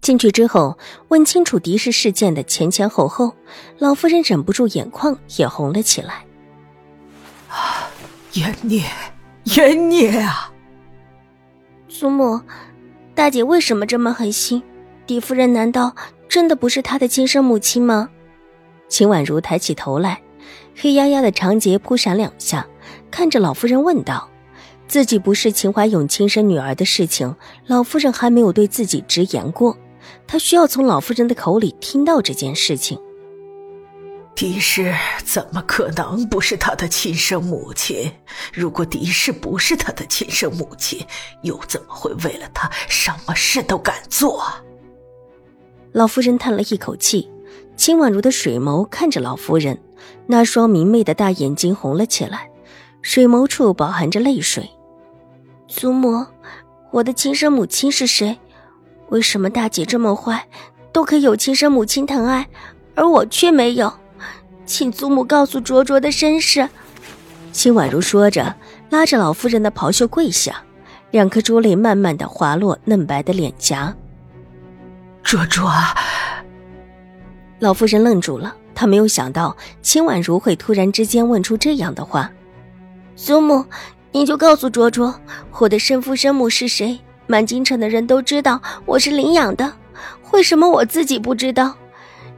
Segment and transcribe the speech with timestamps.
[0.00, 0.78] 进去之后，
[1.08, 3.34] 问清楚狄氏事件的前前后后，
[3.78, 6.24] 老夫人忍不住眼眶也红了起来。
[7.48, 7.90] 啊，
[8.34, 8.84] 冤孽，
[9.56, 10.52] 冤孽啊！
[11.88, 12.40] 祖母，
[13.14, 14.62] 大姐为什么这么狠心？
[15.06, 15.94] 狄夫人难道
[16.28, 18.10] 真的不是她的亲生母亲吗？
[18.88, 20.20] 秦婉如抬起头来，
[20.76, 22.66] 黑压压的长睫扑闪两下，
[23.10, 24.28] 看着老夫人问道
[24.86, 27.34] ：“自己不是秦怀勇亲生女儿的事情，
[27.66, 29.76] 老夫人还没有对自己直言过。”
[30.26, 32.98] 他需要从老夫人的口里听到这件事情。
[34.34, 38.12] 狄氏怎么可能不是他的亲生母亲？
[38.52, 41.02] 如果狄氏不是他的亲生母亲，
[41.42, 44.44] 又怎么会为了他什么事都敢做？
[45.92, 47.30] 老夫人叹了一口气，
[47.78, 49.80] 秦婉如的水眸看着老夫人，
[50.26, 52.50] 那双明媚的大眼睛红了起来，
[53.00, 54.68] 水眸处饱含着泪水。
[55.66, 56.26] 祖母，
[56.90, 58.38] 我的亲生母亲是谁？
[59.10, 60.46] 为什么大姐这么坏，
[60.92, 62.48] 都可以有亲生母亲疼爱，
[62.94, 63.92] 而我却没有？
[64.64, 66.68] 请祖母告诉卓卓的身世。
[67.52, 68.54] 秦婉如说着，
[68.90, 70.62] 拉着老夫人的袍袖跪下，
[71.12, 73.94] 两颗珠泪慢慢的滑落嫩白的脸颊。
[75.22, 75.70] 卓卓，
[77.60, 82.30] 老夫人愣住了，她没有想到秦婉如会突然之间问出这样的话。
[83.14, 83.64] 祖母，
[84.10, 85.14] 您就告诉卓卓，
[85.58, 86.98] 我的生父生母是谁？
[87.26, 89.72] 满京城的人都知道我是领养的，
[90.32, 91.74] 为什么我自己不知道？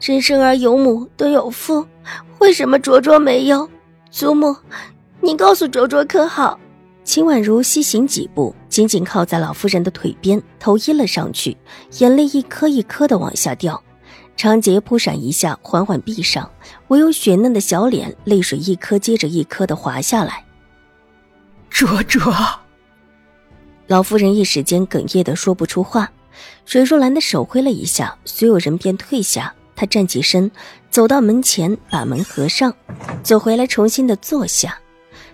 [0.00, 1.86] 人生而有母都有父，
[2.38, 3.68] 为什么卓卓没有？
[4.10, 4.54] 祖母，
[5.20, 6.58] 你告诉卓卓可好？
[7.02, 11.56] 秦婉如西行几步，紧紧靠在老夫人的腿边，头依了上去，
[11.98, 13.82] 眼泪一颗一颗的往下掉，
[14.36, 16.50] 长睫扑闪一下，缓缓闭上，
[16.88, 20.44] 唯有雪嫩的小脸，泪水一颗接着一颗的滑下来。
[21.70, 22.32] 卓卓。
[23.86, 26.10] 老夫人一时间哽咽的说不出话，
[26.64, 29.54] 水若兰的手挥了一下，所有人便退下。
[29.76, 30.50] 她站起身，
[30.90, 32.74] 走到门前，把门合上，
[33.22, 34.76] 走回来，重新的坐下，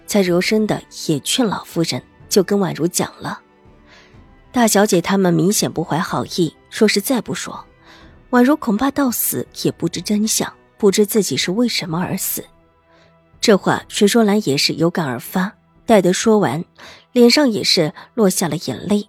[0.07, 3.41] 才柔声的也劝老夫人，就跟婉如讲了。
[4.51, 7.65] 大小姐他们明显不怀好意，说是再不说，
[8.31, 12.45] 婉如恐怕到死也不知真相，不知自己是为什么而死。
[13.41, 15.53] 这话水若兰也是有感而发，
[15.87, 16.63] 待得说完。
[17.13, 19.09] 脸上也是落下了眼泪，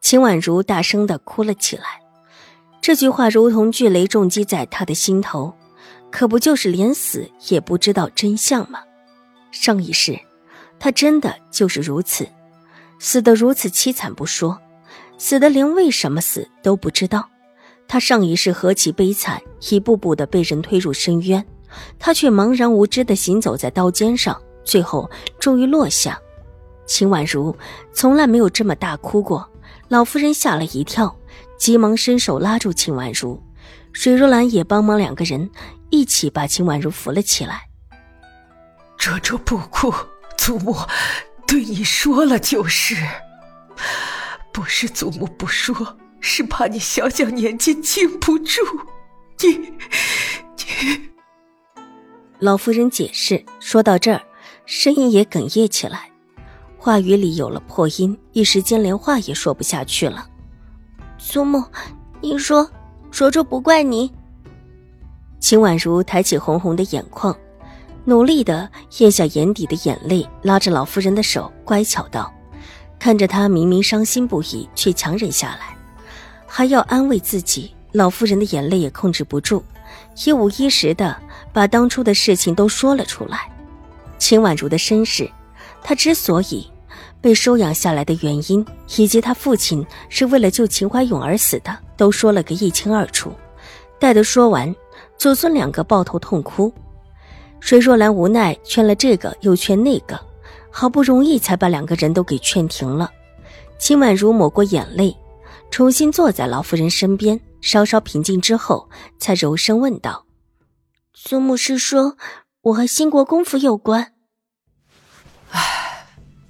[0.00, 2.00] 秦婉如大声的哭了起来。
[2.80, 5.52] 这句话如同巨雷重击在她的心头，
[6.10, 8.80] 可不就是连死也不知道真相吗？
[9.50, 10.18] 上一世，
[10.78, 12.26] 他真的就是如此，
[12.98, 14.58] 死得如此凄惨不说，
[15.18, 17.28] 死的连为什么死都不知道。
[17.86, 19.40] 他上一世何其悲惨，
[19.70, 21.44] 一步步的被人推入深渊，
[21.98, 26.20] 他却茫然无知的行走在刀尖上，最后终于落下。
[26.88, 27.54] 秦婉如
[27.92, 29.48] 从来没有这么大哭过，
[29.88, 31.14] 老夫人吓了一跳，
[31.58, 33.40] 急忙伸手拉住秦婉如，
[33.92, 35.48] 水若兰也帮忙，两个人
[35.90, 37.68] 一起把秦婉如扶了起来。
[38.96, 39.94] 卓卓不哭，
[40.36, 40.74] 祖母
[41.46, 42.96] 对你说了就是，
[44.50, 48.62] 不是祖母不说，是怕你小小年纪经不住，
[49.42, 49.58] 你
[50.56, 51.10] 你。
[52.38, 54.22] 老夫人解释说到这儿，
[54.64, 56.10] 声音也哽咽起来。
[56.80, 60.24] 话语里有了破音，一时间连话也说不下去了。
[61.18, 61.62] 祖母，
[62.20, 62.70] 您说
[63.10, 64.10] 卓卓不怪你。
[65.40, 67.36] 秦婉如抬起红红的眼眶，
[68.04, 72.32] 努力的咽下眼底的眼泪，拉着老夫人的手，乖巧道
[72.98, 75.76] ：“看着她明明伤心不已，却强忍下来，
[76.46, 79.64] 还要安慰自己。”老夫人的眼泪也控制不住，
[80.24, 81.16] 一五一十的
[81.52, 83.50] 把当初的事情都说了出来。
[84.18, 85.28] 秦婉如的身世。
[85.88, 86.70] 他之所以
[87.18, 88.62] 被收养下来的原因，
[88.98, 93.32] 以及他父亲是为了救秦怀勇而死的，都说了个一清二楚。
[93.98, 94.76] 待得说完，
[95.16, 96.70] 祖孙两个抱头痛哭。
[97.58, 100.20] 水若兰无奈劝了这个又劝那个，
[100.70, 103.10] 好不容易才把两个人都给劝停了。
[103.78, 105.16] 秦婉如抹过眼泪，
[105.70, 110.26] 重新坐在老夫人身边，稍稍平静之后，才柔声问道
[111.16, 112.18] ：“祖母是说
[112.60, 114.12] 我和兴国公府有关？”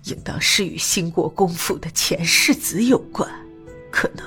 [0.09, 3.29] 应当是与兴国公府的前世子有关。
[3.91, 4.25] 可能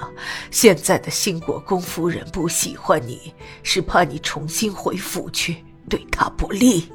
[0.49, 6.89] 现在的兴国公夫人不喜欢你，是怕你重新回府去对她不利。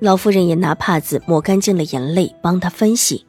[0.00, 3.24] 老夫人也拿帕子抹干净了眼泪，帮她分析。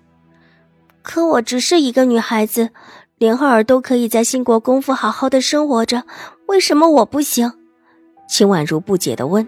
[1.01, 2.69] 可我只是一个女孩子，
[3.17, 6.03] 连浩儿都可以在兴国公府好好的生活着，
[6.47, 7.51] 为什么我不行？
[8.27, 9.47] 秦婉如不解的问。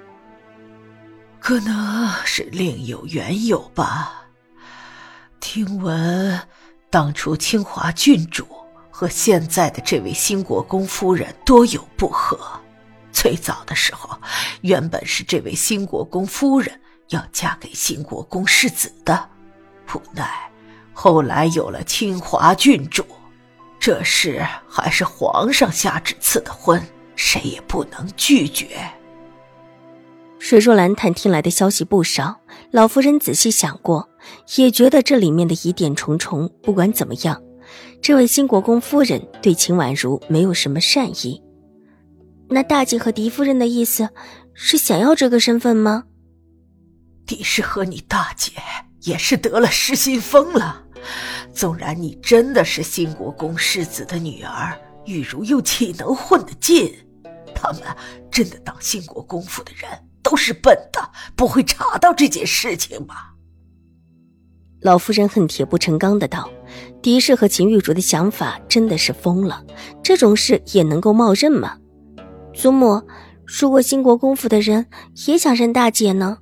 [1.39, 4.20] 可能是另有缘由吧。
[5.41, 6.39] 听闻
[6.89, 8.47] 当初清华郡主
[8.89, 12.39] 和现在的这位新国公夫人多有不和，
[13.11, 14.17] 最早的时候，
[14.61, 16.79] 原本是这位新国公夫人。
[17.09, 19.29] 要嫁给新国公世子的，
[19.93, 20.49] 无奈
[20.93, 23.05] 后来有了清华郡主，
[23.77, 26.81] 这事还是皇上下旨赐的婚，
[27.17, 28.89] 谁也不能拒绝。
[30.43, 32.41] 水若兰探听来的消息不少，
[32.71, 34.09] 老夫人仔细想过，
[34.57, 36.49] 也觉得这里面的疑点重重。
[36.63, 37.39] 不管怎么样，
[38.01, 41.39] 这位新国公夫人对秦婉如没有什么善意。
[42.49, 44.09] 那大姐和狄夫人的意思
[44.55, 46.05] 是想要这个身份吗？
[47.27, 48.51] 狄氏和你大姐
[49.01, 50.83] 也是得了失心疯了。
[51.53, 56.91] 纵然你真的是新国公世子的女儿，玉茹又岂能混得进？
[57.53, 57.83] 他们
[58.31, 59.88] 真的当新国公府的人
[60.23, 63.33] 都是笨的，不会查到这件事情吧？
[64.81, 66.50] 老夫人恨铁不成钢的道
[67.03, 69.63] ：“狄氏和秦玉竹的想法真的是疯了，
[70.01, 71.77] 这种事也能够冒认吗？”
[72.53, 73.01] 祖母，
[73.45, 74.88] 如果兴国公府的人
[75.27, 76.39] 也想认大姐呢？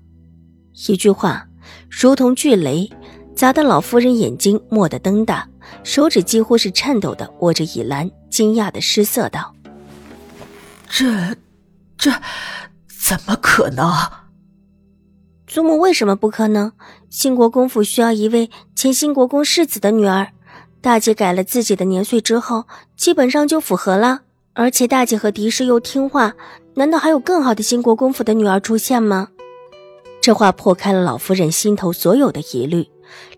[0.87, 1.47] 一句话，
[1.89, 2.89] 如同巨雷，
[3.35, 5.47] 砸得老夫人眼睛蓦地瞪大，
[5.83, 9.53] 手指几乎是颤抖的握着倚栏，惊讶的失色道
[10.87, 11.35] ：“这，
[11.97, 12.09] 这，
[13.09, 13.91] 怎么可能？
[15.47, 16.71] 祖母为什么不可能？
[17.09, 20.27] 兴国公府需要一位前兴国公世子的女儿，
[20.79, 24.21] 大姐改了自己的年岁之后，基本上就符合了。
[24.53, 26.35] 而且大姐和狄氏又听话，
[26.75, 29.29] 难道还有更好的兴国公府的女儿出现吗？”
[30.21, 32.87] 这话破开了老夫人心头所有的疑虑，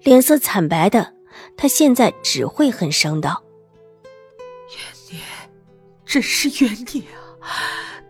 [0.03, 1.13] 脸色惨白的
[1.55, 3.41] 她现在只会恨声道
[4.75, 5.21] ：“冤孽，
[6.05, 7.03] 真是冤孽
[7.39, 7.47] 啊！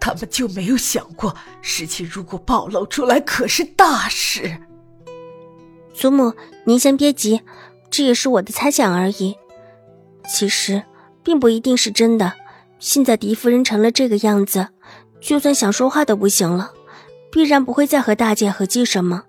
[0.01, 4.57] 他们就没有想过，事情如果暴露出来，可是大事。”
[5.93, 6.33] 祖母，
[6.65, 7.41] 您先别急，
[7.89, 9.37] 这也是我的猜想而已。
[10.27, 10.83] 其实，
[11.23, 12.33] 并不一定是真的。
[12.79, 14.69] 现在狄夫人成了这个样子，
[15.19, 16.73] 就算想说话都不行了。
[17.31, 19.23] 必然不会再和大姐合计什么。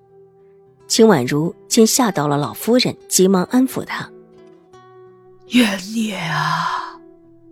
[0.88, 4.10] 秦婉如见吓到了老夫人，急忙安抚她
[5.48, 6.98] ：“冤孽啊，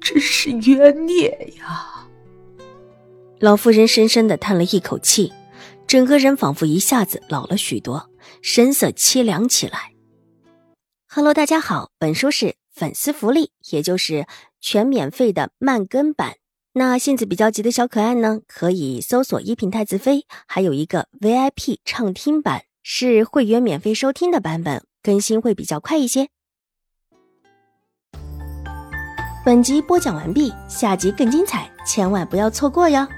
[0.01, 1.29] 真是冤孽
[1.59, 2.00] 呀！”
[3.41, 5.33] 老夫人深深的叹了一口气，
[5.87, 8.11] 整个人仿佛一下子老了许多，
[8.43, 9.95] 神色凄凉起来。
[11.09, 14.27] Hello，大家好，本书是粉丝福利，也就是
[14.61, 16.35] 全免费的慢更版。
[16.75, 26.29] 那性子比较急的小可爱呢，可以搜索“一品太子妃”，还有一个 VIP 畅听版，是会员免费收听的版本，更新会比较快一些。
[29.43, 33.09] 本集播讲完毕，下集更精彩，千万不要错过哟。